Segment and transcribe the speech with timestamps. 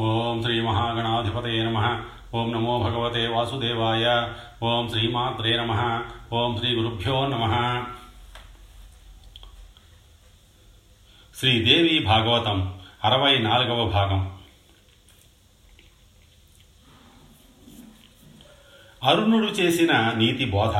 [0.00, 2.04] ఓం శ్రీ మహాగణాధిపతయ నమ.
[2.34, 4.32] ఓం నమో భగవతే వాసుదేవాయ.
[4.62, 6.02] ఓం శ్రీమాత్రే నమ.
[6.32, 7.84] ఓం శ్రీ గురుభ్యో నమ.
[11.34, 14.38] శ్రీదేవి భాగవతం అరవై నాలుగవ భాగం.
[19.04, 20.76] అరుణుడు చేసిన నీతి బోధ.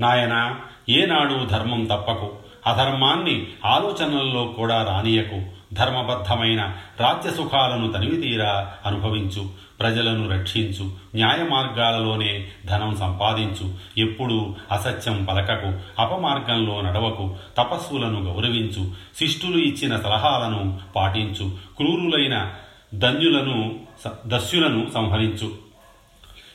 [0.00, 2.36] నాయన ఏనాడు ధర్మం తప్పకు
[2.66, 5.61] అధర్మాన్ని ఆలోచనల్లో కూడా రానియకు.
[5.72, 9.50] ధర్మబద్ధమైన రాజ్య సుఖాలను తనివితీరా అనుభవించు
[9.80, 19.96] ప్రజలను రక్షించు న్యాయ మార్గాలలోనే ధనం సంపాదించు ఎప్పుడూ అసత్యం పలకకు అపమార్గంలో నడవకు తపస్సులను గౌరవించు శిష్టులు ఇచ్చిన
[19.96, 22.52] సలహాలను పాటించు క్రూరులైన
[22.94, 23.80] ధన్యులను
[24.26, 25.71] దస్యులను సంహరించు.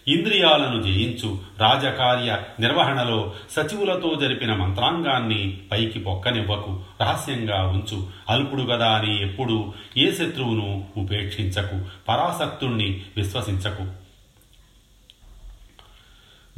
[0.08, 1.40] ఇంద్రియాలను జయించు.
[1.58, 6.84] రాజకార్య నిర్వహణలో సచివులతో జరిపిన మంత్రాంగాన్ని పైకి పొక్కనివ్వకు.
[7.02, 8.08] రహస్యంగా ఉంచు.
[8.30, 11.86] అల్పుడు గదా అని ఎప్పుడూ ఏ శత్రువును ఉపేక్షించకు.
[12.10, 13.88] పరాసక్తుణ్ణి విశ్వసించకు.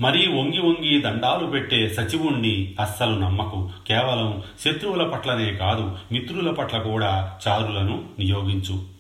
[0.02, 3.72] మరీ వంగి వంగి దండాలు పెట్టే సచివుణ్ణి అస్సలు నమ్మకు.
[3.88, 9.00] కేవలం శత్రువుల పట్లనే కాదు మిత్రుల పట్ల కూడా చారులను నియోగించు.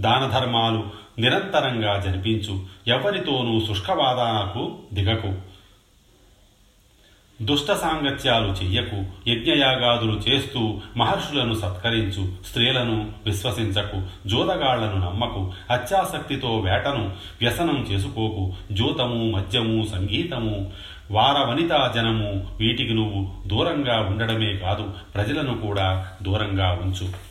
[0.00, 2.66] దాన ధర్మాలు నిరంతరంగా జరిపించు.
[2.86, 5.34] ఎవరితోనూ శుష్కవాదానకు దిగకు.
[7.42, 9.30] దుష్ట సాంగత్యాలు చెయ్యకు.
[9.30, 12.46] యజ్ఞయాగాదులు చేస్తూ మహర్షులను సత్కరించు.
[12.46, 14.28] స్త్రీలను విశ్వసించకు.
[14.28, 15.52] జోదగాళ్ళను నమ్మకు.
[15.70, 18.52] అత్యాసక్తితో వేటను వ్యసనం చేసుకోకు.
[18.72, 20.72] జూతము మద్యము సంగీతము
[21.10, 24.94] వార వనితా జనము వీటికి నువ్వు దూరంగా ఉండడమే కాదు.
[25.14, 27.29] ప్రజలను కూడా దూరంగా ఉంచు.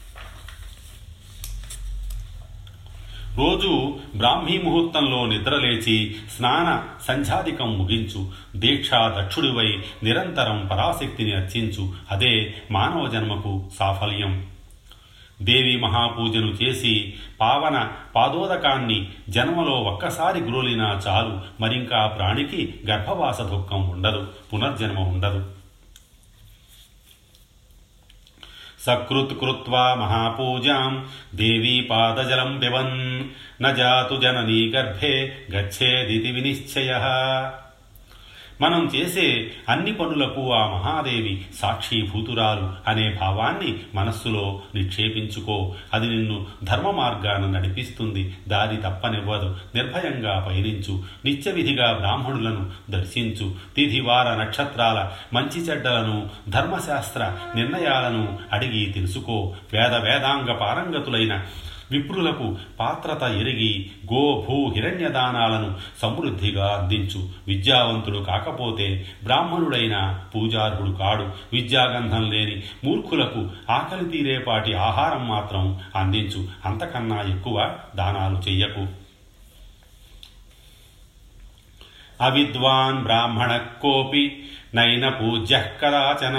[3.39, 11.93] రోజు బ్రాహ్మీ ముహూర్తంలో నిద్రలేచి స్నాన సంధ్యాధికం ముగించు దీక్షా దక్షుడివై నిరంతరం పరాశక్తిని అర్చించు.
[12.11, 14.47] అదే మానవ జన్మకు సాఫల్యం.
[15.41, 21.61] దేవి మహాపూజను చేసి పావన పాదోదకాన్ని జన్మలో ఒక్కసారి గురులినా చాలు.
[21.61, 25.58] మరింకా ప్రాణికి గర్భవాస దుఃఖం ఉండదు పునర్జన్మ ఉండదు.
[28.79, 33.29] सकृत्कृत्वा देवी देवीपादजलं पिबन्।
[33.61, 37.05] न जातु जननी गर्भे गच्छेदिति विनिश्चयः।
[38.61, 45.75] మనం చేసే అన్ని పనులకు ఆ మహాదేవి సాక్షిభూతురాలు అనే భావాన్ని మనస్సులో నిక్షేపించుకో.
[45.93, 48.37] అది నిన్ను ధర్మ మార్గాన నడిపిస్తుంది.
[48.47, 49.55] దారి తప్పనివ్వదు.
[49.75, 51.03] నిర్భయంగా పయనించు.
[51.25, 53.55] నిత్యవిధిగా బ్రాహ్మణులను దర్శించు.
[53.75, 59.55] తిథివార నక్షత్రాల మంచి చెడ్డలను ధర్మశాస్త్ర నిర్ణయాలను అడిగి తెలుసుకో.
[59.73, 61.45] వేద వేదాంగ పారంగతులైన
[61.91, 67.29] విప్రులకు పాత్రత ఎరిగి గో భూ హిరణ్యదానాలను సమృద్ధిగా అందించు.
[67.47, 71.23] విద్యావంతుడు కాకపోతే బ్రాహ్మణుడైన పూజార్హుడు కాడు.
[71.53, 76.47] విద్యాగంధం లేని మూర్ఖులకు ఆకలి తీరేపాటి ఆహారం మాత్రం అందించు.
[76.65, 78.87] అంతకన్నా ఎక్కువ దానాలు చెయ్యకు.
[82.21, 84.43] అవిద్వాన్ బ్రాహ్మణ కోపి
[84.75, 86.37] నైన పూజ్య కదాచన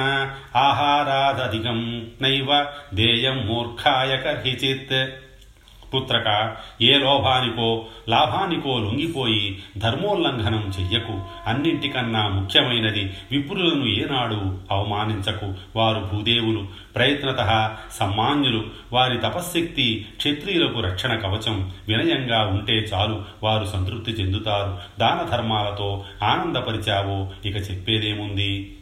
[0.56, 5.11] ఆహారాదధికం నైవ దేయం మూర్ఖాయ కర్హిచిత్
[5.95, 11.21] పుత్రక ఏ లోభానికో లాభానికో లొంగిపోయి ధర్మోల్లంఘనం చెయ్యకు.
[11.47, 15.55] అన్నింటికన్నా ముఖ్యమైనది విపురులను ఏనాడు అవమానించకు.
[15.77, 18.65] వారు భూదేవులు ప్రయత్నత సమ్మాన్యులు.
[18.93, 21.73] వారి తపశ్శక్తి క్షత్రియులకు రక్షణ కవచం.
[21.89, 24.79] వినయంగా ఉంటే చాలు వారు సంతృప్తి చెందుతారు.
[25.00, 28.77] దాన ధర్మాలతో ఆనందపరిచావో ఇక చెప్పేదేముంది?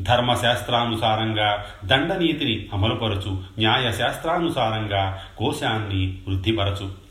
[0.00, 7.03] ధర్మశాస్త్రానుసారంగా దండనీతిని అమలుపరచు న్యాయశాస్త్రానుసారంగా కోశాన్ని వృద్ధిపరచు.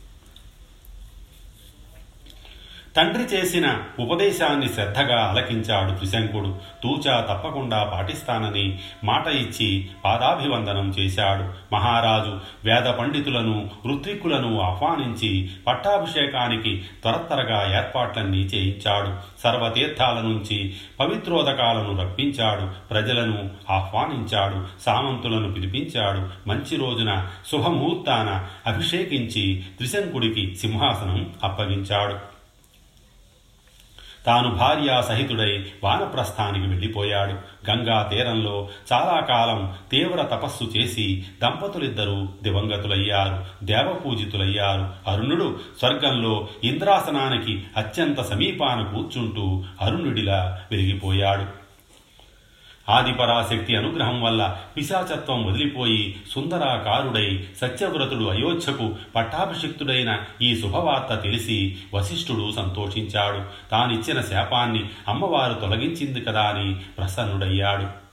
[2.98, 6.56] తండ్రి చేసిన ఉపదేశాన్ని శ్రద్ధగా అలకించాడు త్రిశంకుడు.
[6.84, 11.74] తూచా తప్పకుండా పాటిస్తానని మాట ఇచ్చి పాదాభివందనం చేశాడు.
[11.76, 12.40] మహారాజు
[12.70, 19.42] వేద పండితులను ఋత్విక్కులను ఆహ్వానించి పట్టాభిషేకానికి త్వరత్వరగా ఏర్పాట్లన్నీ చేయించాడు.
[19.44, 22.90] సర్వతీర్థాల నుంచి పవిత్రోదకాలను రప్పించాడు.
[22.90, 24.84] ప్రజలను ఆహ్వానించాడు.
[24.86, 26.50] సామంతులను పిలిపించాడు.
[26.50, 32.33] మంచి రోజున శుభముహూర్తాన అభిషేకించి త్రిశంకుడికి సింహాసనం అప్పగించాడు.
[34.26, 37.34] తాను భార్యాసహితుడై వానప్రస్థానికి వెళ్ళిపోయాడు.
[37.72, 44.90] గంగా తీరంలో చాలా కాలం తీవ్ర తపస్సు చేసి దంపతులిద్దరూ దివంగతులయ్యారు దేవపూజితులయ్యారు.
[45.08, 51.63] అరుణుడు స్వర్గంలో ఇంద్రాసనానికి అత్యంత సమీపాన కూర్చుంటూ అరుణుడిలా వెలిగిపోయాడు.
[52.90, 63.70] ఆదిపరాశక్తి అనుగ్రహం వల్ల పిశాచత్వం వదిలిపోయి సుందరాకారుడై సత్యవ్రతుడు అయోధ్యకు పట్టాభిషిక్తుడైన ఈ శుభవార్త తెలిసి వశిష్ఠుడు సంతోషించాడు.
[63.72, 68.04] తానిచ్చిన శాపాన్ని అమ్మవారు తొలగించింది కదా అని ప్రసన్నుడయ్యాడు.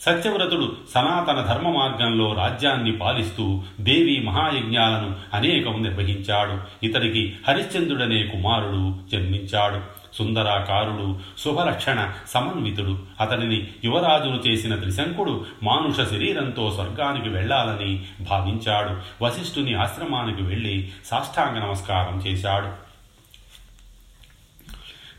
[0.00, 6.86] సత్యవ్రతుడు సనాతన ధర్మ మార్గంలో రాజ్యాన్ని పాలిస్తూ దేవి మహాయజ్ఞాలను అనేకం నిర్వహించాడు.
[6.86, 9.99] ఇతడికి హరిశ్చంద్రుడనే కుమారుడు జన్మించాడు.
[10.14, 12.98] సుందరాకారుడు శుభలక్షణ సమన్వితుడు.
[13.20, 19.24] అతనిని యువరాజును చేసిన త్రిశంకుడు మానుష శరీరంతో స్వర్గానికి వెళ్ళాలని భావించాడు.
[19.24, 22.90] వశిష్ఠుని ఆశ్రమానికి వెళ్ళి సాష్టాంగ నమస్కారం చేశాడు.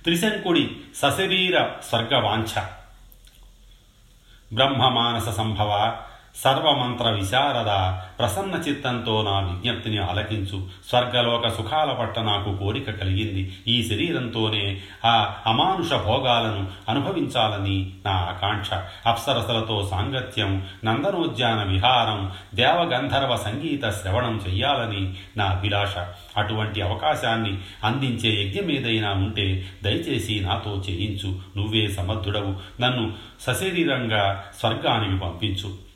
[0.03, 2.61] త్రిశంకుడి సశరీర స్వర్గవాంఛ.
[4.53, 5.97] బ్రహ్మమానస సంభవ
[6.36, 10.68] సర్వమంత్ర విశారద ప్రసన్న చిత్తంతో నా విజ్ఞప్తిని అలకించు.
[10.89, 13.57] స్వర్గలోక సుఖాల పట్ల నాకు కోరిక కలిగింది.
[13.68, 18.74] ఈ శరీరంతోనే ఆ అమానుష భోగాలను అనుభవించాలని నా ఆకాంక్ష.
[19.06, 25.98] అప్సరసలతో సాంగత్యం నందనోద్యాన విహారం దేవగంధర్వ సంగీత శ్రవణం చెయ్యాలని నా అభిలాష.
[26.38, 31.39] అటువంటి అవకాశాన్ని అందించే యజ్ఞం ఏదైనా ఉంటే దయచేసి నాతో చేయించు.
[31.57, 32.81] నువ్వే సమర్థుడవు.
[32.81, 35.90] నన్ను సశరీరంగా స్వర్గానికి పంపించు.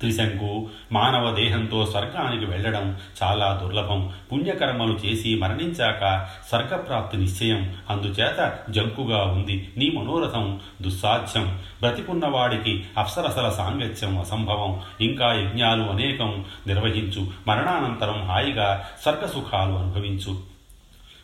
[0.00, 4.12] త్రిశంకు మానవ దేహంతో స్వర్గానికి వెళ్ళడం చాలా దుర్లభం.
[4.32, 7.74] పుణ్యకర్మలు చేసి మరణించాక స్వర్గప్రాప్తి నిశ్చయం.
[7.90, 11.58] అందుచేత జంకుగా ఉంది నీ మనోరథం దుస్సాధ్యం.
[11.80, 14.80] బ్రతికున్నవాడికి అప్సరసల సాంగత్యం అసంభవం.
[15.00, 17.30] ఇంకా యజ్ఞాలు అనేకం నిర్వహించు.
[17.48, 20.58] మరణానంతరం హాయిగా స్వర్గసుఖాలు అనుభవించు.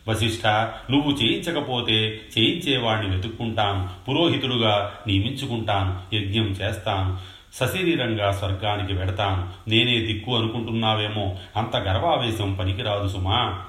[0.07, 0.47] వశిష్ఠ
[0.91, 3.89] నువ్వు చేయించకపోతే చేయించేవాణ్ణి వెతుక్కుంటాను.
[4.09, 6.15] పురోహితుడుగా నియమించుకుంటాను.
[6.15, 7.34] యజ్ఞం చేస్తాను.
[7.55, 9.69] సశరీరంగా స్వర్గానికి వెడతాను.
[9.69, 11.35] నేనే దిక్కు అనుకుంటున్నావేమో.
[11.55, 13.65] అంత గర్వావేశం పనికిరాదు సుమా.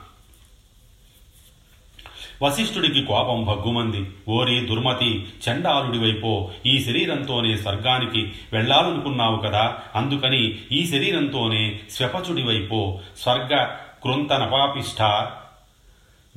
[2.42, 4.10] వశిష్ఠుడికి కోపం భగ్గుమంది.
[4.28, 9.76] ఓరి దుర్మతి చండాలుడివైపో ఈ శరీరంతోనే స్వర్గానికి వెళ్ళాలనుకున్నావు కదా.
[9.94, 13.68] అందుకని ఈ శరీరంతోనే స్వపచుడివైపో స్వర్గ
[14.04, 15.02] కృంత నపాపిష్ట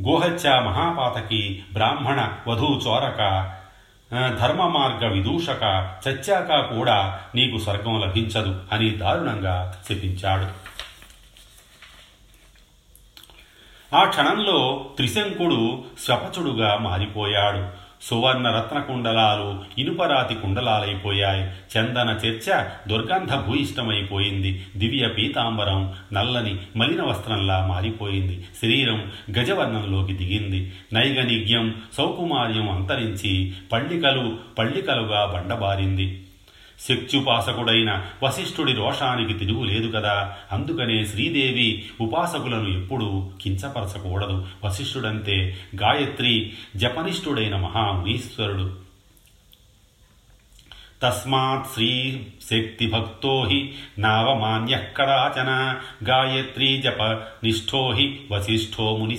[0.07, 3.53] గోహత్య మహాపాతకి బ్రాహ్మణ వధూ చోరక
[4.13, 10.69] ధర్మ మార్గ విదూషక చచ్చాక కూడా నీకు స్వర్గం లభించదు అని దారుణంగా శపించాడు.
[13.95, 17.88] ఆ క్షణంలో త్రిశంకుడు శపచుడుగా మారిపోయాడు.
[18.01, 21.43] సువర్ణ రత్న కుండలాలు ఇనుపరాతి కుండలాలైపోయాయి.
[21.43, 28.47] చందన చర్చ దుర్గంధ భూయిష్టమైపోయింది దివ్య పీతాంబరం నల్లని మలిన వస్త్రంలా మారిపోయింది.
[28.61, 30.73] శరీరం గజవర్ణంలోకి దిగింది.
[30.93, 36.25] నైగనిగ్యం సౌకుమార్యం అంతరించి పళ్ళికలు పళ్ళికలుగా బండబారింది.
[36.79, 40.35] శక్త్యుపాసకుడైన వశిష్ఠుడి రోషానికి తిరుగు లేదు కదా.
[40.51, 44.47] అందుకనే శ్రీదేవి ఉపాసకులను ఎప్పుడూ కించపరచకూడదు.
[44.63, 48.89] వశిష్ఠుడంతే గాయత్రి జపనిష్ఠుడైన మహామునీశ్వరుడు.
[51.03, 57.03] తస్మాత్ శ్రీ శక్తి భక్తో హి నావమాన్య కదాచన గాయత్రీ జప
[57.43, 59.17] నిష్ఠో హి వశిష్ఠో ముని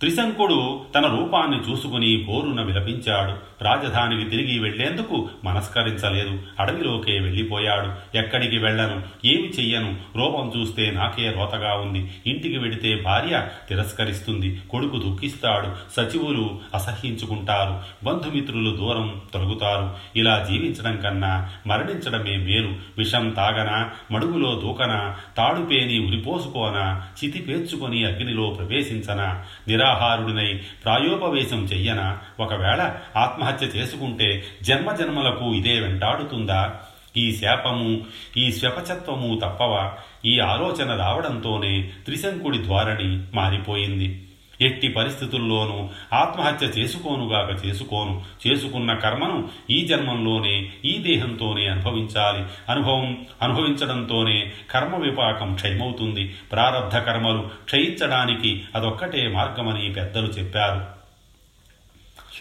[0.00, 3.64] త్రిశంకుడు తన రూపాన్ని చూసుకుని బోరున విలపించాడు.
[3.64, 6.38] రాజధానికి తిరిగి వెళ్ళేందుకు మనస్కరించలేదు.
[6.60, 8.18] అడవిలోకే వెళ్ళిపోయాడు.
[8.18, 9.02] ఎక్కడికి వెళ్ళను?
[9.24, 9.96] ఏమి చెయ్యను?
[10.16, 12.10] రూపం చూస్తే నాకే రోతగా ఉంది.
[12.26, 14.60] ఇంటికి వెడితే భార్య తిరస్కరిస్తుంది.
[14.70, 16.00] కొడుకు దుఃఖిస్తాడు.
[16.00, 18.06] సచివులు అసహ్యించుకుంటారు.
[18.06, 19.94] బంధుమిత్రులు దూరం తొలగుతారు.
[20.16, 22.72] ఇలా జీవించడం కన్నా మరణించడమే మేలు.
[22.98, 23.90] విషం తాగనా?
[24.12, 25.16] మడుగులో దూకనా?
[25.36, 27.02] తాడుపేని ఉరిపోసుకోనా?
[27.24, 29.44] చితి పేర్చుకొని అగ్నిలో ప్రవేశించనా?
[29.88, 32.18] నిరాహారుడినై ప్రాయోపవేశం చెయ్యన?
[32.40, 36.74] ఒకవేళ ఆత్మహత్య చేసుకుంటే జన్మ జన్మలకు ఇదే వెంటాడుతుందా?
[37.16, 38.00] ఈ శాపము
[38.36, 39.92] ఈ శ్వపచత్వము తప్పవా?
[40.24, 44.27] ఈ ఆలోచన రావడంతోనే త్రిశంకుడి ద్వారని మారిపోయింది.
[44.60, 48.22] ఎట్టి పరిస్థితుల్లోనూ ఆత్మహత్య చేసుకోనుగాక చేసుకోను.
[48.46, 52.44] చేసుకున్న కర్మను ఈ జన్మంలోనే ఈ దేహంతోనే అనుభవించాలి.
[52.72, 56.34] అనుభవం అనుభవించడంతోనే కర్మ విపాకం క్షయమవుతుంది.
[56.52, 60.97] ప్రారంధ కర్మలు క్షయించడానికి అదొక్కటే మార్గమని పెద్దలు చెప్పారు.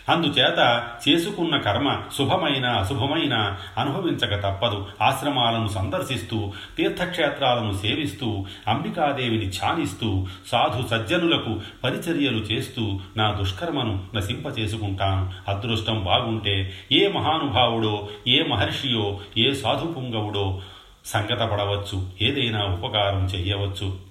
[0.09, 4.87] అందుచేత చేసుకున్న కర్మ శుభమైన అశుభమైన అనుభవించక తప్పదు.
[5.01, 15.51] ఆశ్రమాలను సందర్శిస్తూ తీర్థక్షేత్రాలను సేవిస్తూ అంబికాదేవిని ఛానిస్తూ సాధు సజ్జనులకు పరిచర్యలు చేస్తూ నా దుష్కర్మను నశింపచేసుకుంటాను.
[15.51, 20.61] అదృష్టం బాగుంటే ఏ మహానుభావుడో ఏ మహర్షియో ఏ సాధుపుంగవుడో
[21.05, 22.09] సంగతపడవచ్చు.
[22.21, 24.06] ఏదైనా ఉపకారం చెయ్యవచ్చు.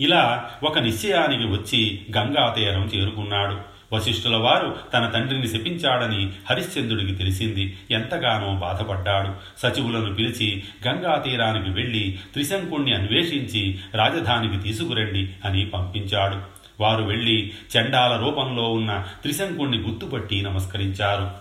[0.00, 3.70] ఇలా ఒక నిశ్చయానికి వచ్చి గంగా తీరం చేరుకున్నాడు.
[3.92, 7.78] వశిష్ఠుల వారు తన తండ్రిని శపించాడని హరిశ్చంద్రుడికి తెలిసింది.
[7.90, 9.32] ఎంతగానో బాధపడ్డాడు.
[9.58, 16.60] సచివులను పిలిచి గంగా తీరానికి వెళ్ళి త్రిశంకుణ్ణి అన్వేషించి రాజధానికి తీసుకురండి అని పంపించాడు.
[16.82, 21.39] వారు వెళ్ళి చండాల రూపంలో ఉన్న త్రిశంకుణ్ణి గుర్తుపట్టి నమస్కరించారు.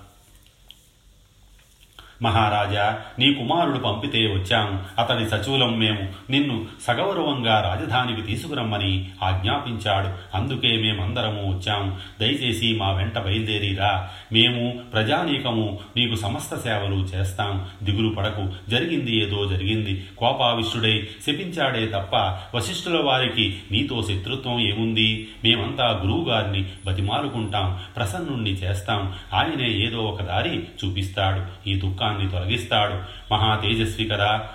[2.21, 4.85] మహారాజా నీ కుమారుడు పంపితే వచ్చాం.
[4.99, 10.37] అతడి సచివులం మేము నిన్ను సగౌరవంగా రాజధానికి తీసుకురమ్మని ఆజ్ఞాపించాడు.
[10.37, 11.99] అందుకే మేమందరము వచ్చాం.
[12.21, 17.65] దయచేసి మా వెంట బయలుదేరిరా మేము ప్రజానీకము నీకు సమస్త సేవలు చేస్తాం.
[17.83, 18.69] దిగులు పడకు.
[18.69, 20.07] జరిగింది ఏదో జరిగింది.
[20.17, 22.15] కోపావిష్టుడై శపించాడే తప్ప
[22.57, 25.27] వశిష్ఠుల వారికి నీతో శత్రుత్వం ఏముంది?
[25.43, 27.79] మేమంతా గురువుగారిని బతిమాలుకుంటాం.
[27.95, 29.13] ప్రసన్నుణ్ణి చేస్తాం.
[29.33, 31.69] ఆయనే ఏదో ఒక దారి చూపిస్తాడు.
[31.69, 32.93] ఈ దుఃఖాన్ని తొలగిస్తాడు.
[33.33, 34.47] మహా తేజస్వి కదా.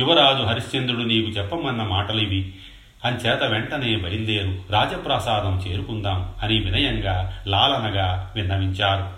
[0.00, 2.54] యువరాజు హరిశ్చంద్రుడు నీకు చెప్పమన్న మాటలివి.
[3.04, 4.72] అంచేత వెంటనే బయలుదేరు.
[4.72, 9.17] రాజప్రాసాదం చేరుకుందాం అని వినయంగా లాలనగా విన్నవించారు.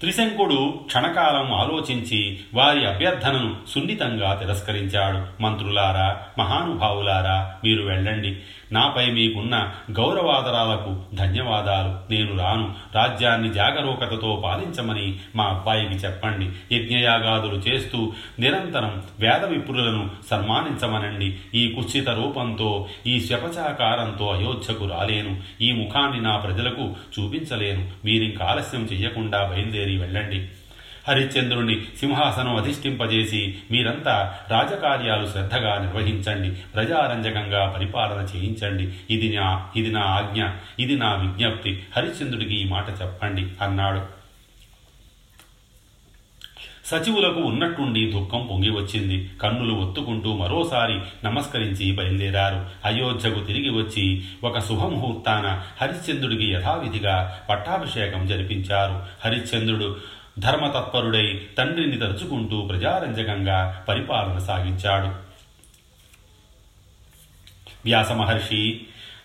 [0.00, 5.42] త్రిశంకుడు క్షణకాలం ఆలోచించి వారి అభ్యర్థనను సున్నితంగా తిరస్కరించాడు.
[5.42, 8.36] మంత్రులారా మహానుభావులారా మీరు వెళ్ళండి.
[8.72, 12.12] నాపై మీకున్న గౌరవాదరాలకు ధన్యవాదాలు.
[12.12, 12.74] నేను రాను.
[12.94, 16.76] రాజ్యాన్ని జాగరూకతతో పాలించమని మా అబ్బాయికి చెప్పండి.
[16.76, 21.36] యజ్ఞయాగాదులు చేస్తూ నిరంతరం వేద విప్రులను సన్మానించమనండి.
[21.54, 25.36] ఈ కుత్సిత రూపంతో ఈ శపచాకారంతో అయోధ్యకు రాలేను.
[25.60, 27.90] ఈ ముఖాన్ని నా ప్రజలకు చూపించలేను.
[28.04, 30.48] మీరింక ఆలస్యం చెయ్యకుండా బయలుదేరి వెళ్ళండి.
[31.08, 36.50] హరిశ్చంద్రుణ్ణి సింహాసనం అధిష్ఠింపజేసి మీరంతా రాజకార్యాలు శ్రద్ధగా నిర్వహించండి.
[36.50, 38.92] ప్రజారంజకంగా పరిపాలన చేయించండి.
[39.10, 40.44] ఇది నా ఇది నా ఆజ్ఞ
[40.78, 41.82] ఇది నా విజ్ఞప్తి.
[41.96, 44.17] హరిశ్చంద్రుడికి ఈ మాట చెప్పండి అన్నాడు.
[46.90, 49.30] సచివులకు ఉన్నట్టుండి దుఃఖం పొంగి వచ్చింది.
[49.42, 52.66] కన్నులు ఒత్తుకుంటూ మరోసారి నమస్కరించి బయలుదేరారు.
[52.84, 59.02] అయోధ్యకు తిరిగి వచ్చి ఒక శుభముహూర్తాన హరిశ్చంద్రుడికి యథావిధిగా పట్టాభిషేకం జరిపించారు.
[59.24, 59.96] హరిశ్చంద్రుడు
[60.38, 65.28] ధర్మతత్పరుడై తండ్రిని తలుచుకుంటూ ప్రజారంజకంగా పరిపాలన సాగించాడు.
[67.84, 68.80] వ్యాస మహర్షి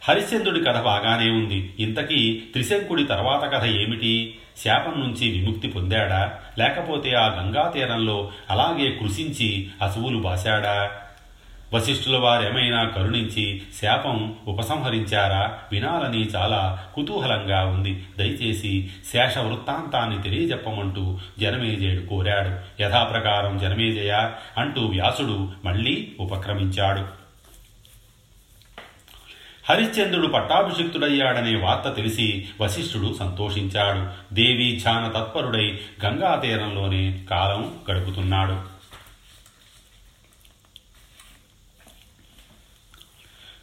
[0.10, 1.74] హరిశ్చంద్రుడి కథ బాగానే ఉంది.
[1.80, 4.38] ఇంతకీ త్రిశంకుడి తర్వాత కథ ఏమిటి?
[4.64, 6.32] శాపం నుంచి విముక్తి పొందాడా?
[6.60, 10.92] లేకపోతే ఆ గంగా తీరంలో అలాగే కృషించి అసువులు బాశాడా?
[11.74, 15.58] వశిష్ఠుల వారేమైనా కరుణించి శాపం ఉపసంహరించారా?
[15.72, 18.04] వినాలని చాలా కుతూహలంగా ఉంది.
[18.18, 22.84] దయచేసి శేష వృత్తాంతాన్ని తెలియజెప్పమంటూ జనమేజయుడు కోరాడు.
[22.84, 24.32] యథాప్రకారం జనమేజయ?
[24.58, 27.23] అంటూ వ్యాసుడు మళ్ళీ ఉపక్రమించాడు.
[29.70, 34.34] హరిశ్చంద్రుడు పట్టాభిషిక్తుడయ్యాడనే వార్త తెలిసి వశిష్ఠుడు సంతోషించాడు.
[34.36, 38.74] దేవి ధ్యాన తత్పరుడై గంగా తీరంలోనే కాలం గడుపుతున్నాడు.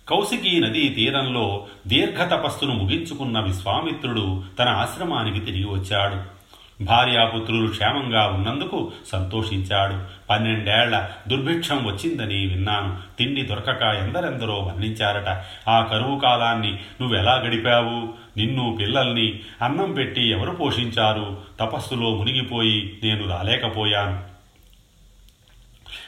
[0.09, 6.40] కౌశికీ నదీ తీరంలో దీర్ఘ తపస్సును ముగించుకున్న విశ్వామిత్రుడు తన ఆశ్రమానికి తిరిగి వచ్చాడు.
[6.81, 9.99] భార్యాపుత్రులు క్షేమంగా ఉన్నందుకు సంతోషించాడు.
[10.31, 12.97] పన్నెండేళ్ళ దుర్భిక్షం వచ్చిందని విన్నాను.
[13.19, 18.09] తిండి దొరకక ఎందరెందరో వర్ణించారట ఆ కరువు కాలాన్ని నువ్వెలా గడిపావు?
[18.39, 21.39] నిన్ను పిల్లల్ని అన్నం పెట్టి ఎవరు పోషించారు?
[21.61, 24.30] తపస్సులో మునిగిపోయి నేను రాలేకపోయాను.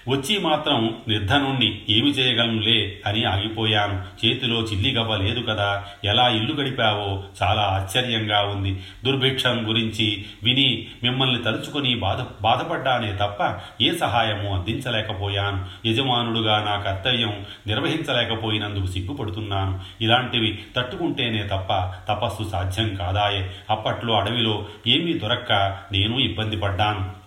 [0.08, 4.26] వచ్చి మాత్రం నిర్ధనుణ్ణి ఏమి చేయగలంలే అని ఆగిపోయాను.
[4.26, 8.80] చేతిలో చిల్లిగవ్వ లేదు కదా ఎలా ఇల్లు గడిపావో చాలా ఆశ్చర్యంగా ఉంది.
[9.04, 15.88] దుర్భిక్షం గురించి విని మిమ్మల్ని తలుచుకొని బాధ బాధపడ్డానే తప్ప ఏ సహాయము అందించలేకపోయాను.
[15.88, 19.80] యజమానుడుగా నా కర్తవ్యం నిర్వహించలేకపోయినందుకు సిగ్గుపడుతున్నాను.
[20.00, 23.50] ఇలాంటివి తట్టుకుంటేనే తప్ప తపస్సు సాధ్యం కాదాయే.
[23.70, 25.52] అప్పట్లో అడవిలో ఏమీ దొరక్క
[25.92, 27.21] నేను ఇబ్బంది పడ్డాను.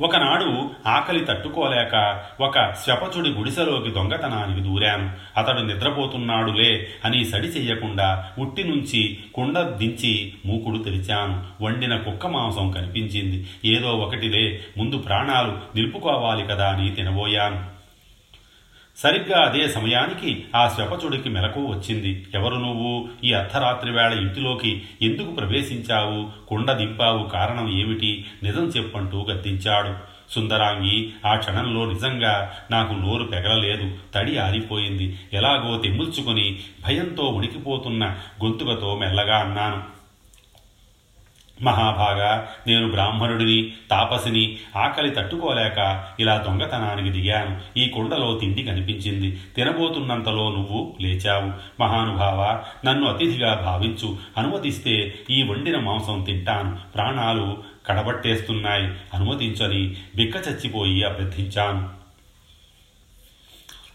[0.00, 5.10] ఒకనాడు ఆకలి తట్టుకోలేక ఒక శపచుడి గుడిసెలోకి దొంగతనానికి దూరాను.
[5.36, 11.64] అతడు నిద్రపోతున్నాడులే అని సడి చెయ్యకుండా ఉట్టి నుంచి కుండ దించి మూకుడు తెరిచాను.
[11.64, 13.46] వండిన కుక్క మాంసం కనిపించింది.
[13.64, 17.79] ఏదో ఒకటిలే ముందు ప్రాణాలు నిలుపుకోవాలి కదా అని తినబోయాను.
[19.02, 22.26] సరిగ్గా అదే సమయానికి ఆ శపచుడికి మెలకు వచ్చింది.
[22.34, 23.08] ఎవరు నువ్వు?
[23.24, 26.46] ఈ అర్ధరాత్రి వేళ ఇంటిలోకి ఎందుకు ప్రవేశించావు?
[26.48, 28.24] కుండ దింపావు కారణం ఏమిటి?
[28.42, 29.94] నిజం చెప్పంటూ గద్దించాడు.
[30.30, 33.98] సుందరాంగి ఆ క్షణంలో నిజంగా నాకు నోరు పెగలలేదు.
[34.14, 35.18] తడి ఆరిపోయింది.
[35.32, 39.99] ఎలాగో తెమ్ముల్చుకొని భయంతో ఉనికిపోతున్న గొంతుకతో మెల్లగా అన్నాను.
[41.62, 47.78] మహాభాగా నేను బ్రాహ్మణుడిని తాపసిని ఆకలి తట్టుకోలేక ఇలా దొంగతనానికి దిగాను.
[47.78, 49.40] ఈ కుండలో తిండి కనిపించింది.
[49.56, 51.82] తినబోతున్నంతలో నువ్వు లేచావు.
[51.82, 54.16] మహానుభావ నన్ను అతిథిగా భావించు.
[54.38, 56.78] అనుమతిస్తే ఈ వండిన మాంసం తింటాను.
[56.94, 58.86] ప్రాణాలు కడబట్టేస్తున్నాయి.
[59.14, 61.88] అనుమతించని బిక్క చచ్చిపోయి అభ్యర్థించాను.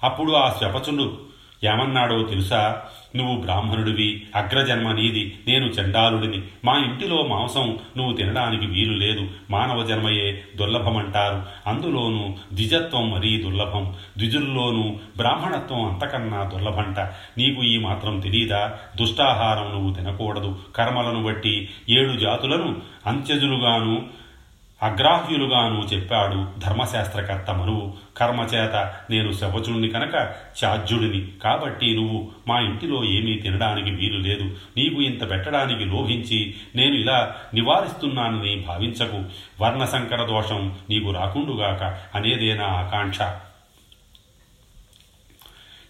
[0.04, 1.18] అప్పుడు ఆ శపచుడు
[1.64, 2.82] ఏమన్నాడో తెలుసా?
[3.16, 6.42] నువ్వు బ్రాహ్మణుడివి అగ్రజన్మ నీది నేను చండాలుడిని.
[6.66, 9.28] మా ఇంటిలో మాంసం నువ్వు తినడానికి వీలు లేదు.
[9.52, 11.70] మానవ జన్మయే దుర్లభమంటారు.
[11.70, 13.94] అందులోనూ ద్విజత్వం మరీ దుర్లభం.
[14.18, 17.00] ద్విజుల్లోనూ బ్రాహ్మణత్వం అంతకన్నా దుర్లభంట.
[17.38, 18.78] నీకు ఈ మాత్రం తెలీదా?
[18.96, 20.60] దుష్టాహారం నువ్వు తినకూడదు.
[20.76, 22.76] కర్మలను బట్టి ఏడు జాతులను
[23.08, 24.25] అంత్యజులుగాను
[24.86, 30.16] అగ్రాహ్యులుగాను చెప్పాడు ధర్మశాస్త్రకర్త మనువు కర్మచేత నేను శవచుణ్ణి కనుక
[30.64, 34.44] చాజ్యుడిని కాబట్టి నువ్వు మా ఇంటిలో ఏమీ తినడానికి వీలు లేదు.
[34.78, 39.24] నీకు ఇంత పెట్టడానికి లోభించి నేను ఇలా నివారిస్తున్నానని భావించకు.
[39.62, 41.84] వర్ణసంకర దోషం నీకు రాకుండుగాక
[42.16, 43.18] అనేదే నా ఆకాంక్ష?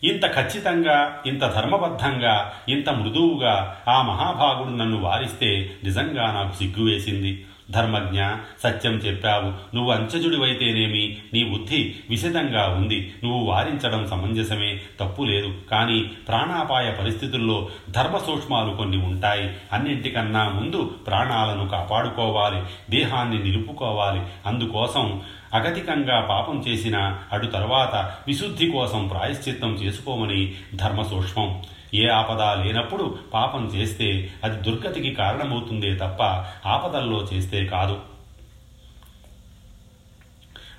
[0.04, 8.26] ఇంత ఖచ్చితంగా ఇంత ధర్మబద్ధంగా ఇంత మృదువుగా ఆ మహాభాగుడు నన్ను వారిస్తే నిజంగా నాకు సిగ్గు వేసింది ధర్మజ్ఞ
[8.64, 9.76] సత్యం చెప్పావు.
[9.76, 11.18] నువ్వు అంచజుడివైతేనేమి?
[11.34, 13.14] నీ బుద్ధి విశదంగా ఉంది.
[13.24, 14.82] నువ్వు వారించడం సమంజసమే.
[15.00, 15.54] తప్పు లేదు.
[15.72, 19.54] కానీ ప్రాణాపాయ పరిస్థితుల్లో ధర్మ సూక్ష్మాలు కొన్ని ఉంటాయి.
[19.74, 22.62] అన్నింటికన్నా ముందు ప్రాణాలను కాపాడుకోవాలి.
[22.90, 24.22] దేహాన్ని నిలుపుకోవాలి.
[24.46, 25.22] అందుకోసం
[25.54, 33.66] అగతికంగా పాపం చేసిన అటు తర్వాత విశుద్ధి కోసం ప్రాయశ్చిత్తం చేసుకోమని ధర్మ సూక్ష్మం ఏ ఆపద లేనప్పుడు పాపం
[33.66, 36.24] చేస్తే అది దుర్గతికి కారణమవుతుందే తప్ప
[36.68, 38.15] ఆపదల్లో చేస్తే కాదు.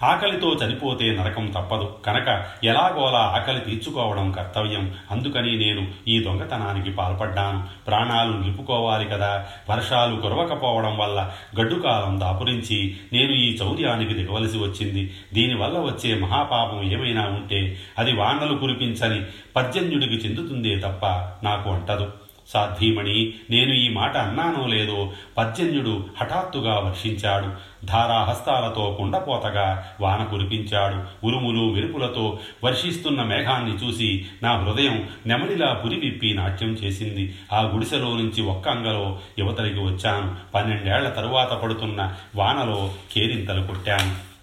[0.02, 1.96] ఆకలితో చనిపోతే నరకం తప్పదు.
[2.06, 4.94] కనుక ఎలాగోలా ఆకలి తీర్చుకోవడం కర్తవ్యం.
[5.10, 7.64] అందుకని నేను ఈ దొంగతనానికి పాల్పడ్డాను.
[7.86, 9.46] ప్రాణాలు నిలుపుకోవాలి కదా.
[9.70, 15.14] వర్షాలు కురవకపోవడం వల్ల గడ్డుకాలం దాపురించి నేను ఈ చౌర్యానికి దిగవలసి వచ్చింది.
[15.34, 19.22] దీనివల్ల వచ్చే మహాపాపం ఏమైనా ఉంటే అది వానలు కురిపించని
[19.56, 21.06] పర్జన్యుడికి చెందుతుందే తప్ప
[21.44, 22.12] నాకు అంటదు.
[22.48, 27.76] సాధ్వీమణి నేను ఈ మాట అన్నానో లేదో పర్జన్యుడు హఠాత్తుగా వర్షించాడు.
[27.86, 31.26] ధారాహస్తాలతో కుండపోతగా వాన కురిపించాడు.
[31.26, 37.34] ఉరుములు మెరుపులతో వర్షిస్తున్న మేఘాన్ని చూసి నా హృదయం నెమలిలా పురివిప్పి నాట్యం చేసింది.
[37.52, 40.36] ఆ గుడిసెలో నుంచి ఒక్క అంగలో యువతలికి వచ్చాను.
[40.54, 44.35] పన్నెండేళ్ళ తరువాత పడుతున్న వానలో కేరింతలు కొట్టాను.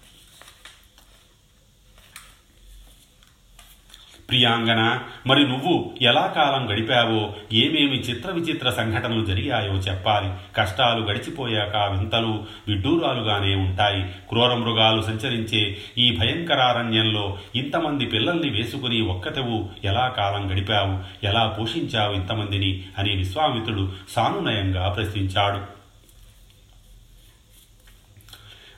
[4.28, 5.00] ప్రియాంగన?
[5.26, 10.30] మరి నువ్వు ఎలా కాలం గడిపావో ఏమేమి చిత్ర విచిత్ర సంఘటనలు జరిగాయో చెప్పాలి.
[10.56, 14.02] కష్టాలు గడిచిపోయాక వింతలు విడ్డూరాలుగానే ఉంటాయి.
[14.02, 22.82] క్రూర మృగాలు సంచరించే ఈ భయంకరారణ్యంలో ఇంతమంది పిల్లల్ని వేసుకుని ఒక్కతెవు ఎలా కాలం గడిపావు ఎలా పోషించావు ఇంతమందిని
[22.98, 25.84] అని విశ్వామిత్రుడు సానునయంగా ప్రశ్నించాడు.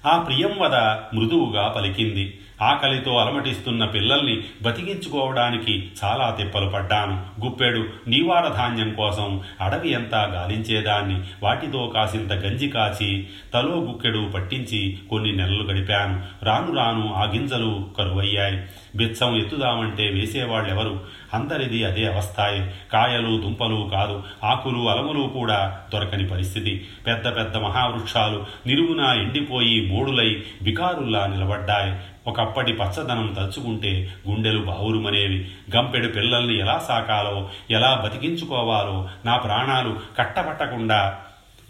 [0.08, 0.74] ఆ ప్రియంవద
[1.14, 2.38] మృదువుగా పలికింది.
[2.62, 7.45] ఆకలితో అలమటిస్తున్న పిల్లల్ని బతికించుకోవడానికి చాలా తిప్పలు పడ్డాను.
[7.45, 11.21] గుప్పెడు నీవార ధాన్యం కోసం అడవి అంతా గాలించేదాన్ని.
[11.42, 16.45] వాటితో కాసింత గంజి కాచి తలో గుక్కెడు పట్టించి కొన్ని నెలలు గడిపాను.
[16.45, 18.62] రాను రాను ఆ గింజలు కరువయ్యాయి.
[18.97, 21.00] బిచ్చం ఎత్తుదామంటే వేసేవాళ్ళెవరు?
[21.34, 22.71] అందరిది అదే అవస్థాయి.
[22.92, 24.23] కాయలు దుంపలు కాదు.
[24.45, 26.88] ఆకులు అలములు కూడా దొరకని పరిస్థితి.
[27.06, 32.00] పెద్ద పెద్ద మహావృక్షాలు నిలువున ఎండిపోయి మూడులై బికారుల్లా నిలబడ్డాయి.
[32.26, 35.49] ఒకప్పటి పచ్చదనం తలుచుకుంటే గుండెలు బావురుమనేవి.
[35.76, 41.21] గంపెడు పిల్లల్ని ఎలా సాకాలో ఎలా బతికించుకోవాలో నా ప్రాణాలు కట్టబట్టకుండా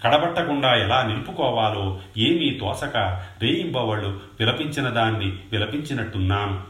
[0.05, 2.97] కడబట్టకుండా ఎలా నిలుపుకోవాలో ఏమీ తోసక
[3.43, 6.61] రేయింబవళ్ళు విలపించిన దాన్ని విలపించినట్టున్నాను.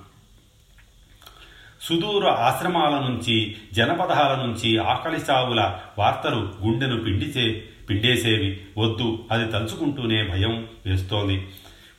[1.83, 8.61] సుదూర ఆశ్రమాల నుంచి జనపదాల నుంచి ఆకలి చావుల వార్తలు గుండెను పిండిచే పిండేసేవి.
[8.79, 11.47] వద్దు అది తలుచుకుంటూనే భయం వేస్తోంది.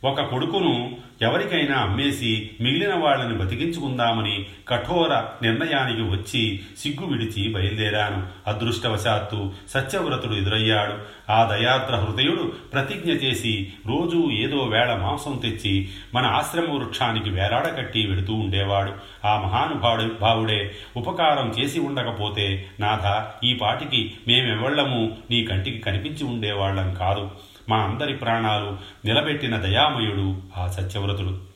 [0.03, 8.27] ఒక కొడుకును ఎవరికైనా అమ్మేసి మిగిలిన వాళ్ళని బతికించుకుందామని కఠోర నిర్ణయానికి వచ్చి సిగ్గు విడిచి బయలుదేరాను.
[8.47, 10.93] అదృష్టవశాత్తు సత్యవ్రతుడు ఎదురయ్యాడు.
[11.31, 18.33] ఆ దయాద్ర హృదయుడు ప్రతిజ్ఞ చేసి రోజూ ఏదో వేళ మాంసం తెచ్చి మన ఆశ్రమ వృక్షానికి వేలాడకట్టి వెడుతూ
[18.33, 18.93] ఉండేవాడు.
[19.27, 27.31] ఆ మహానుభావుడు భావుడే ఉపకారం చేసి ఉండకపోతే నాథ ఈ పాటికి మేమెవళ్ళము నీ కంటికి కనిపించి ఉండేవాళ్ళం కాదు.
[27.69, 31.47] మా అందరి ప్రాణాలు నిలబెట్టిన దయామయుడు ఆ సత్యవ్రతుడు.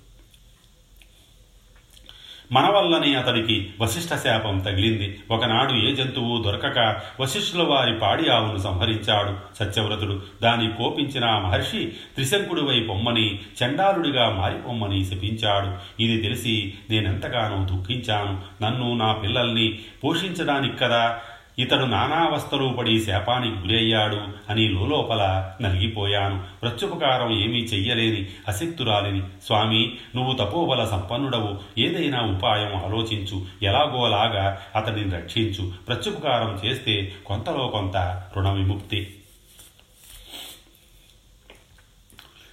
[2.52, 5.20] మన వల్లనే అతడికి వశిష్ఠ శాపం తగిలింది.
[5.32, 10.22] ఒకనాడు ఏ జంతువు దొరకక వశిష్ఠుల వారి పాడి ఆవును సంహరించాడు సత్యవ్రతుడు.
[10.44, 16.02] దాని కోపించిన మహర్షి త్రిశంకుడివై పొమ్మని చండాలుడిగా మారిపొమ్మని శపించాడు.
[16.04, 18.64] ఇది తెలిసి నేనెంతగానో దుఃఖించాను.
[18.64, 21.20] నన్ను నా పిల్లల్ని పోషించడానికి కదా
[21.62, 24.20] ఇతడు నానావస్థలు పడి శాపానికి గురయ్యాడు
[24.50, 26.44] అని లోపల నలిగిపోయాను.
[26.62, 29.22] ప్రత్యుపకారం ఏమీ చెయ్యలేని అశక్తురాలిని.
[29.46, 31.60] స్వామి నువ్వు తపోబల సంపన్నుడవు.
[31.78, 33.46] ఏదైనా ఉపాయం ఆలోచించు.
[33.64, 35.72] ఎలాగోలాగా అతడిని రక్షించు.
[35.88, 39.14] ప్రత్యుపకారం చేస్తే కొంతలో కొంత రుణ విముక్తి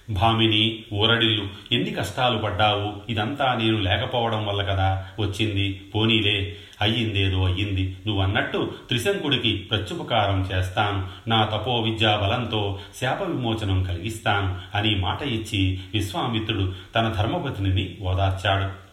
[0.09, 3.11] భామిని ఊరడిల్లు ఎన్ని కష్టాలు పడ్డావు?
[3.11, 5.81] ఇదంతా నేను లేకపోవడం వల్ల కదా వచ్చింది.
[5.95, 7.95] పోనీలే అయ్యిందేదో అయ్యింది.
[8.07, 11.29] నువ్వన్నట్టు త్రిశంకుడికి ప్రత్యుపకారం చేస్తాను.
[11.29, 18.89] నా తపో విద్యా బలంతో శాప విమోచనం కలిగిస్తాను అని మాట ఇచ్చి విశ్వామిత్రుడు తన ధర్మపతిని ఓదార్చాడు.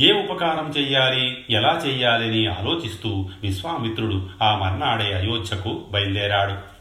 [0.00, 6.78] ఏ ఉపకారం చెయ్యాలి ఎలా చెయ్యాలని ఆలోచిస్తూ విశ్వామిత్రుడు ఆ మర్నాడే అయోధ్యకు బయలుదేరాడు.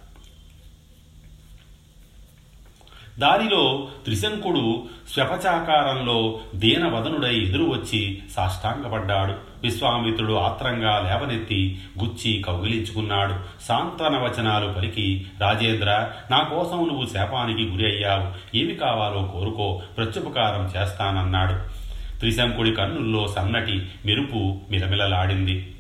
[3.20, 9.34] దారిలో త్రిశంకుడు స్వపచాకారంలో దీనవదనుడై ఎదురు వచ్చి సాష్టాంగపడ్డాడు.
[9.64, 13.64] విశ్వామిత్రుడు ఆత్రంగా లేవనెత్తి గుచ్చి కౌగిలించుకున్నాడు.
[13.64, 18.58] సాంత్వన వచనాలు పలికి రాజేంద్ర నా కోసం నువ్వు శాపానికి గురి అయ్యావు.
[18.58, 21.87] ఏమి కావాలో కోరుకో ప్రత్యుపకారం చేస్తానన్నాడు.
[22.20, 25.74] త్రిశంకుడి కన్నుల్లో సన్నటి మెరుపు మిలమిలలాడింది.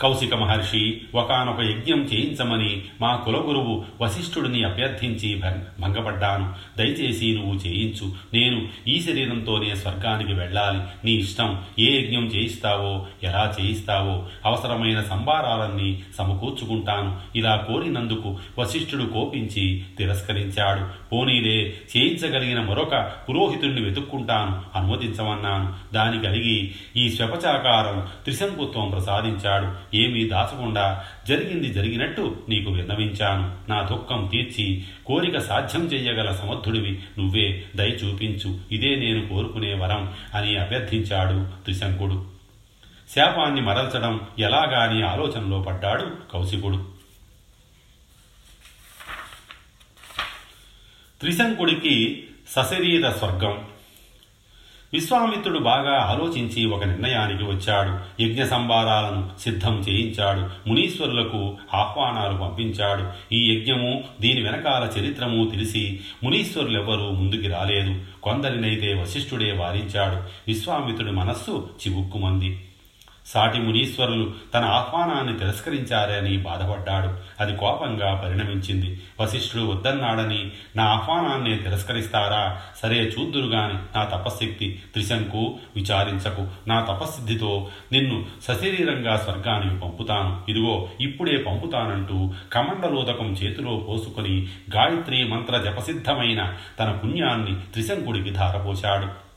[0.00, 5.42] కౌశిక మహర్షి ఒకనొక యజ్ఞం చేయించమని మా కులగురువు వశిష్ఠుడిని అభ్యర్థించి
[5.80, 6.52] భంగపడ్డాను.
[6.78, 8.12] దయచేసి నువ్వు చేయించు.
[8.34, 10.78] నేను ఈ శరీరంతోనే స్వర్గానికి వెళ్ళాలి.
[11.04, 11.60] నీ ఇష్టం.
[11.78, 17.38] ఏ యజ్ఞం చేయిస్తావో ఎలా చేయిస్తావో అవసరమైన సంభారాలన్నీ సమకూర్చుకుంటాను.
[17.38, 21.10] ఇలా కోరినందుకు వశిష్ఠుడు కోపించి తిరస్కరించాడు.
[21.12, 24.78] పోనీలే చేయించగలిగిన మరొక పురోహితుడిని వెతుక్కుంటాను.
[24.78, 25.94] అనుమతించమన్నాను.
[25.94, 29.89] దానికి కలిగి ఈ శపచాకారం త్రిశంకుత్వం ప్రసాదించాడు.
[29.94, 33.70] ఏమీ దాచకుండా జరిగింది జరిగినట్టు నీకు విన్నవించాను.
[33.70, 37.64] నా దుఃఖం తీర్చి కోరిక సాధ్యం చెయ్యగల సమర్థుడివి నువ్వే.
[37.76, 42.26] దయ చూపించు ఇదే నేను కోరుకునే వరం అని అభ్యర్థించాడు త్రిశంకుడు.
[43.16, 47.00] శాపాన్ని మరల్చడం ఎలాగాని ఆలోచనలో పడ్డాడు కౌశికుడు.
[51.20, 53.64] త్రిశంకుడికి సశరీర స్వర్గం
[54.92, 58.22] విశ్వామిత్రుడు బాగా ఆలోచించి ఒక నిర్ణయానికి వచ్చాడు.
[58.22, 60.68] యజ్ఞ సంభారాలను సిద్ధం చేయించాడు.
[60.68, 63.34] మునీశ్వరులకు ఆహ్వానాలు పంపించాడు.
[63.34, 68.00] ఈ యజ్ఞము దీని వెనకాల చరిత్రము తెలిసి మునీశ్వరులెవ్వరూ ముందుకి రాలేదు.
[68.22, 70.16] కొందరినైతే వశిష్ఠుడే వారించాడు.
[70.48, 72.60] విశ్వామిత్రుడి మనస్సు చివుక్కుమంది.
[73.30, 77.14] సాటి మునీశ్వరులు తన ఆహ్వానాన్ని తిరస్కరించారని బాధపడ్డాడు.
[77.40, 79.00] అది కోపంగా పరిణమించింది.
[79.20, 82.60] వశిష్ఠుడు వద్దన్నాడని నా ఆహ్వానాన్ని తిరస్కరిస్తారా?
[82.82, 86.46] సరే చూద్దురుగాని నా తపశక్తి త్రిశంకు విచారించకు.
[86.68, 90.50] నా తపస్సిద్ధితో నిన్ను సశరీరంగా స్వర్గానికి పంపుతాను.
[90.50, 94.42] ఇదిగో ఇప్పుడే పంపుతానంటూ కమండలోదకం చేతిలో పోసుకొని
[94.76, 99.29] గాయత్రి మంత్ర జపసిద్ధమైన తన పుణ్యాన్ని త్రిశంకుడికి ధారపోశాడు.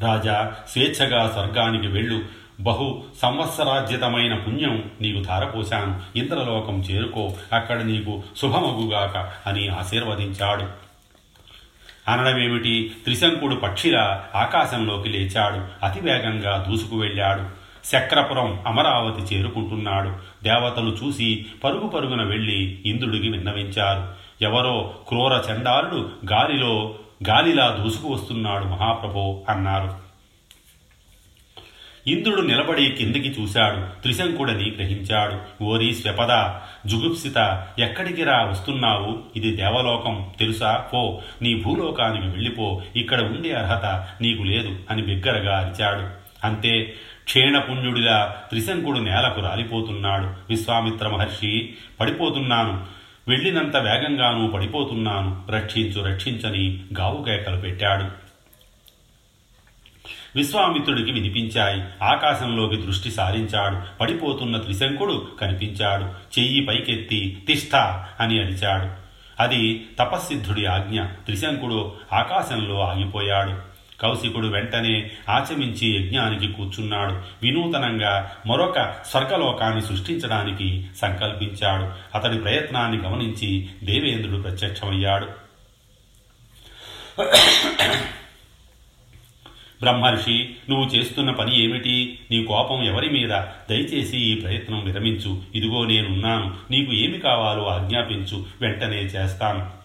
[0.00, 2.24] రాజా స్వేచ్ఛగా స్వర్గానికి వెళ్ళు.
[2.60, 6.18] బహు సంవత్సరార్జితమైన పుణ్యం నీకు ధారపోశాను.
[6.18, 7.34] ఇంద్రలోకం చేరుకో.
[7.52, 10.64] అక్కడ నీకు శుభమగుగాక అని ఆశీర్వదించాడు.
[12.10, 12.92] అనడమేమిటి?
[13.04, 15.86] త్రిశంకుడు పక్షిలా ఆకాశంలోకి లేచాడు.
[15.86, 17.66] అతివేగంగా దూసుకు వెళ్ళాడు.
[17.86, 20.08] శక్రపురం అమరావతి చేరుకుంటున్నాడు.
[20.44, 24.08] దేవతలు చూసి పరుగు పరుగున వెళ్ళి ఇంద్రుడికి విన్నవించారు.
[24.44, 26.94] ఎవరో క్రూర చండాలుడు గాలిలో
[27.28, 30.06] గాలిలా దూసుకు వస్తున్నాడు మహాప్రభో అన్నారు.
[32.06, 34.02] ఇంద్రుడు నిలబడి కిందికి చూశాడు.
[34.02, 35.64] త్రిశంకుడని గ్రహించాడు.
[35.64, 36.54] ఓరి శ్వపద
[36.88, 39.18] జుగుప్సిత ఎక్కడికి రా వస్తున్నావు?
[39.36, 40.30] ఇది దేవలోకం.
[40.38, 40.76] తెలుసా?
[40.92, 42.82] పో నీ భూలోకానికి వెళ్ళిపో.
[42.96, 43.84] ఇక్కడ ఉండే అర్హత
[44.20, 46.26] నీకు లేదు అని బిగ్గరగా అరిచాడు.
[46.46, 50.24] అంతే క్షీణపుణ్యుడిలా త్రిశంకుడు నేలకు రాలిపోతున్నాడు.
[50.24, 52.95] విశ్వామిత్ర మహర్షి పడిపోతున్నాను.
[53.28, 55.46] వెళ్ళినంత వేగంగానూ పడిపోతున్నాను.
[55.50, 58.26] రక్షించు రక్షించని గావుకేకలు పెట్టాడు.
[60.36, 62.04] విశ్వామిత్రుడికి వినిపించాయి.
[62.04, 63.98] ఆకాశంలోకి దృష్టి సారించాడు.
[63.98, 66.04] పడిపోతున్న త్రిశంకుడు కనిపించాడు.
[66.38, 67.76] చెయ్యి పైకెత్తి తిష్ట
[68.20, 69.06] అని అరిచాడు.
[69.42, 71.02] అది తపస్సిద్ధుడి ఆజ్ఞ.
[71.04, 73.75] త్రిశంకుడు ఆకాశంలో ఆగిపోయాడు.
[74.00, 77.12] కౌశికుడు వెంటనే ఆచమించి యజ్ఞానికి కూర్చున్నాడు.
[77.42, 82.16] వినూతనంగా మరొక స్వర్గలోకాన్ని సృష్టించడానికి సంకల్పించాడు.
[82.18, 85.46] అతడి ప్రయత్నాన్ని గమనించి దేవేంద్రుడు ప్రత్యక్షమయ్యాడు.
[89.80, 92.18] బ్రహ్మర్షి నువ్వు చేస్తున్న పని ఏమిటి?
[92.30, 93.30] నీ కోపం ఎవరి మీద?
[93.70, 95.42] దయచేసి ఈ ప్రయత్నం విరమించు.
[95.54, 96.54] ఇదిగో నేనున్నాను.
[96.70, 98.46] నీకు ఏమి కావాలో ఆజ్ఞాపించు.
[98.60, 99.75] వెంటనే చేస్తాను.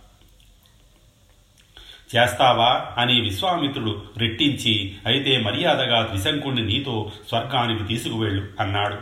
[2.15, 8.97] చేస్తావా అని విశ్వామిత్రుడు రెట్టించి అయితే మర్యాదగా త్రిశంకుణ్ణి నీతో స్వర్గానికి తీసుకువెళ్ళు అన్నాడు.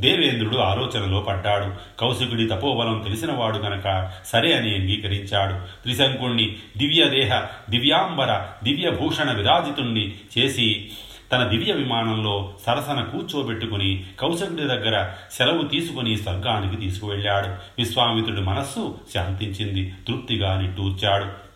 [0.00, 1.98] దేవేంద్రుడు ఆలోచనలో పడ్డాడు.
[2.00, 5.82] కౌశికుడి తపోబలం తెలిసినవాడు గనక సరే అని అంగీకరించాడు.
[5.82, 10.90] త్రిశంకుణ్ణి దివ్యదేహ దివ్యాంబర దివ్యభూషణ విరాజితుణ్ణి చేసి
[11.32, 17.46] తన దివ్య విమానంలో సరసన కూర్చోబెట్టుకుని కౌశకుడి దగ్గర సెలవు తీసుకుని స్వర్గానికి తీసుకువెళ్ళాడు.
[17.48, 19.92] విశ్వామిత్రుడి మనస్సు శాంతించింది.
[20.08, 21.49] తృప్తిగా నిట్టూర్చాడు.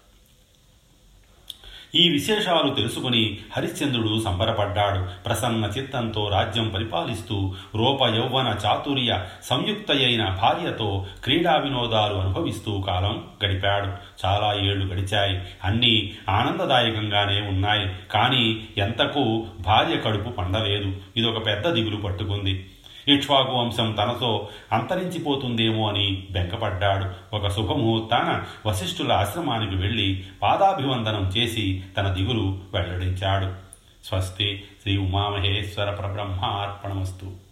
[1.96, 5.22] ఈ విశేషాలు తెలుసుకుని హరిశ్చంద్రుడు సంబరపడ్డాడు.
[5.22, 13.86] ప్రసన్న చిత్తంతో రాజ్యం పరిపాలిస్తూ రూప యౌవన చాతుర్య సంయుక్తయైన భార్యతో క్రీడా వినోదాలు అనుభవిస్తూ కాలం గడిపాడు.
[14.26, 15.40] చాలా ఏళ్ళు గడిచాయి.
[15.64, 17.90] అన్నీ ఆనందదాయకంగానే ఉన్నాయి.
[18.10, 20.92] కానీ ఎంతకు భార్య కడుపు పండలేదు.
[21.16, 22.70] ఇదొక పెద్ద దిగులు పట్టుకుంది.
[23.08, 27.36] ఇక్ష్వాకు వంశం తనతో అంతరించిపోతుందేమో అని బెంకపడ్డాడు.
[27.36, 33.64] ఒక శుభముహూర్తాన వశిష్ఠుల ఆశ్రమానికి వెళ్ళి పాదాభివందనం చేసి తన దిగులు వెల్లడించాడు.
[34.06, 37.43] స్వస్తి శ్రీ ఉమామహేశ్వర పరబ్రహ్మార్పణమస్తు.